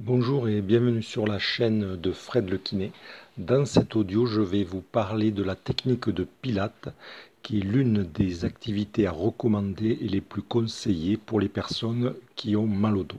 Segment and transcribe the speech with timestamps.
[0.00, 2.92] Bonjour et bienvenue sur la chaîne de Fred Le Kiné.
[3.36, 6.90] Dans cet audio, je vais vous parler de la technique de Pilates,
[7.42, 12.54] qui est l'une des activités à recommander et les plus conseillées pour les personnes qui
[12.54, 13.18] ont mal au dos.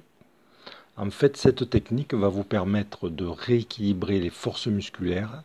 [0.96, 5.44] En fait, cette technique va vous permettre de rééquilibrer les forces musculaires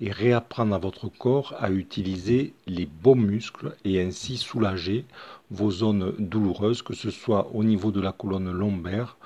[0.00, 5.04] et réapprendre à votre corps à utiliser les bons muscles et ainsi soulager
[5.50, 9.18] vos zones douloureuses, que ce soit au niveau de la colonne lombaire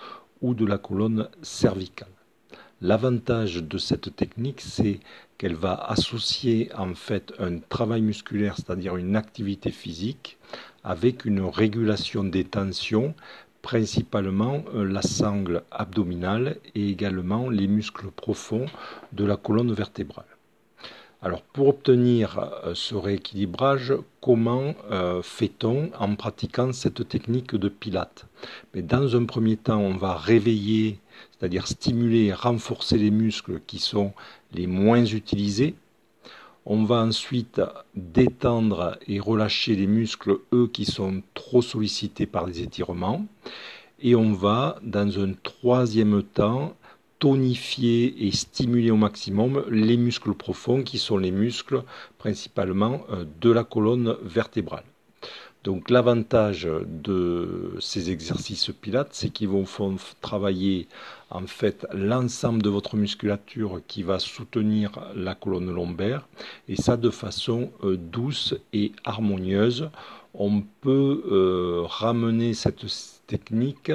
[0.44, 2.14] ou de la colonne cervicale.
[2.82, 5.00] L'avantage de cette technique, c'est
[5.38, 10.36] qu'elle va associer en fait un travail musculaire, c'est-à-dire une activité physique,
[10.82, 13.14] avec une régulation des tensions,
[13.62, 18.66] principalement euh, la sangle abdominale et également les muscles profonds
[19.12, 20.33] de la colonne vertébrale.
[21.24, 28.26] Alors pour obtenir euh, ce rééquilibrage, comment euh, fait-on en pratiquant cette technique de pilates
[28.74, 30.98] Mais Dans un premier temps, on va réveiller,
[31.30, 34.12] c'est-à-dire stimuler renforcer les muscles qui sont
[34.52, 35.76] les moins utilisés.
[36.66, 37.62] On va ensuite
[37.94, 43.24] détendre et relâcher les muscles, eux, qui sont trop sollicités par les étirements.
[43.98, 46.76] Et on va, dans un troisième temps,
[47.18, 51.82] tonifier et stimuler au maximum les muscles profonds qui sont les muscles
[52.18, 54.84] principalement euh, de la colonne vertébrale.
[55.64, 59.64] Donc l'avantage de ces exercices pilates, c'est qu'ils vont
[60.20, 60.86] travailler
[61.30, 66.28] en fait l'ensemble de votre musculature qui va soutenir la colonne lombaire
[66.68, 69.88] et ça de façon euh, douce et harmonieuse.
[70.34, 72.84] On peut euh, ramener cette
[73.26, 73.92] techniques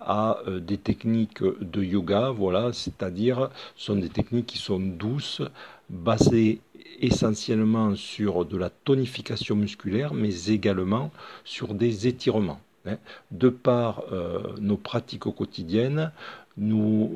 [0.00, 5.42] à euh, des techniques de yoga, voilà, c'est-à-dire sont des techniques qui sont douces,
[5.90, 6.60] basées
[7.00, 11.10] essentiellement sur de la tonification musculaire, mais également
[11.44, 12.60] sur des étirements.
[12.86, 12.98] Hein.
[13.30, 16.12] De par euh, nos pratiques quotidiennes,
[16.56, 17.10] nous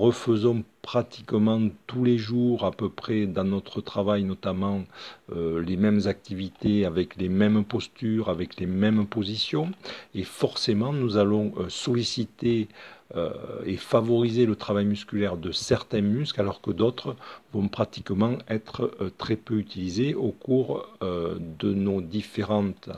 [0.00, 4.82] refaisons pratiquement tous les jours, à peu près dans notre travail notamment,
[5.30, 9.70] euh, les mêmes activités avec les mêmes postures, avec les mêmes positions.
[10.14, 12.66] Et forcément, nous allons euh, solliciter
[13.14, 13.30] euh,
[13.64, 17.14] et favoriser le travail musculaire de certains muscles, alors que d'autres
[17.52, 22.88] vont pratiquement être très peu utilisés au cours de nos différentes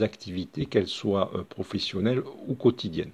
[0.00, 3.12] activités, qu'elles soient professionnelles ou quotidiennes.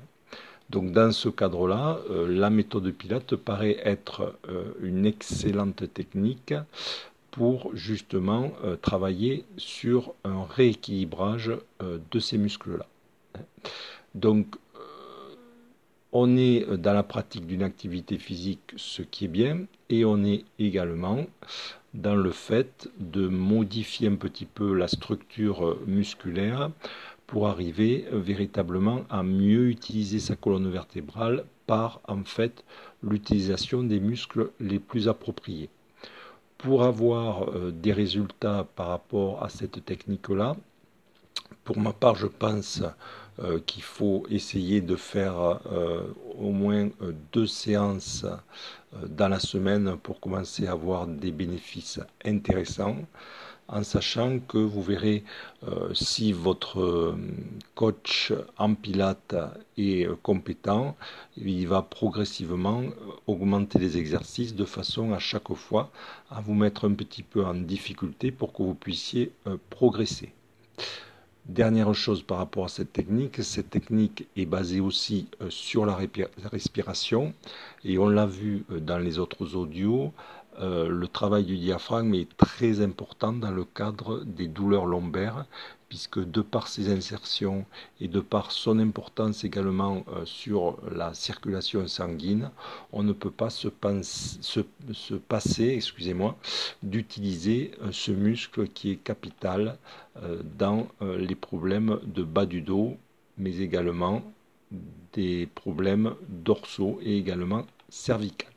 [0.71, 6.55] Donc dans ce cadre-là, euh, la méthode Pilate paraît être euh, une excellente technique
[7.33, 11.51] pour justement euh, travailler sur un rééquilibrage
[11.81, 12.87] de ces muscles-là.
[14.15, 14.57] Donc
[16.13, 20.45] on est dans la pratique d'une activité physique, ce qui est bien, et on est
[20.59, 21.27] également
[21.95, 26.71] dans le fait de modifier un petit peu la structure musculaire
[27.31, 32.65] pour arriver véritablement à mieux utiliser sa colonne vertébrale par en fait
[33.05, 35.71] l'utilisation des muscles les plus appropriés.
[36.59, 40.57] Pour avoir euh, des résultats par rapport à cette technique-là,
[41.65, 42.83] pour ma part, je pense
[43.39, 46.03] euh, qu'il faut essayer de faire euh,
[46.39, 46.89] au moins
[47.33, 48.27] deux séances
[49.07, 52.97] dans la semaine pour commencer à avoir des bénéfices intéressants
[53.71, 55.23] en sachant que vous verrez
[55.69, 57.17] euh, si votre euh,
[57.75, 59.37] coach en pilates
[59.79, 60.97] est euh, compétent,
[61.37, 62.83] il va progressivement
[63.27, 65.91] augmenter les exercices de façon à chaque fois
[66.31, 69.33] à vous mettre un petit peu en difficulté pour que vous puissiez
[69.71, 70.33] progresser.
[71.47, 75.99] Dernière chose par rapport à cette technique, cette technique est basée aussi sur la
[76.53, 77.35] respiration.
[77.85, 80.13] Et on l'a vu dans les autres audios,
[80.61, 85.47] euh, le travail du diaphragme est très important dans le cadre des douleurs lombaires,
[85.89, 87.65] puisque de par ses insertions
[88.01, 92.51] et de par son importance également euh, sur la circulation sanguine,
[92.93, 93.69] on ne peut pas se,
[95.29, 96.37] passer excusez-moi,
[96.83, 99.79] d'utiliser euh, ce muscle qui est capital
[100.59, 102.99] dans les problèmes de bas du dos,
[103.39, 104.23] mais également
[105.15, 108.51] des problèmes dorsaux et également cervicales.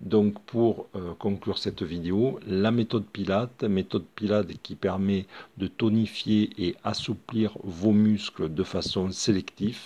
[0.00, 6.50] Donc pour euh, conclure cette vidéo, la méthode Pilate, méthode Pilate qui permet de tonifier
[6.56, 9.80] et assouplir vos muscles de façon sélective,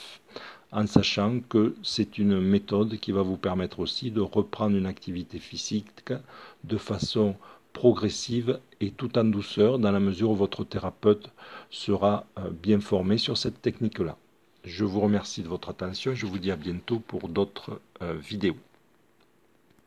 [0.71, 5.39] en sachant que c'est une méthode qui va vous permettre aussi de reprendre une activité
[5.39, 6.13] physique
[6.65, 7.37] de façon
[7.73, 11.31] progressive et tout en douceur dans la mesure où votre thérapeute
[11.71, 14.19] sera euh, bien formé sur cette technique-là.
[14.65, 18.13] Je vous remercie de votre attention et je vous dis à bientôt pour d'autres euh,
[18.15, 18.57] vidéos.